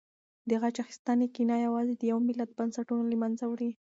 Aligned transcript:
د 0.49 0.51
غچ 0.61 0.75
اخیستنې 0.83 1.27
کینه 1.35 1.55
یوازې 1.65 1.93
د 1.97 2.03
یو 2.11 2.19
ملت 2.27 2.49
بنسټونه 2.57 3.03
له 3.11 3.17
منځه 3.21 3.45
وړي. 3.51 3.71